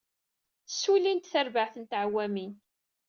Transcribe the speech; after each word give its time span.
Ssulint 0.71 1.29
tarbaɛt 1.31 1.75
n 1.77 1.83
tɛewwamin. 1.85 2.51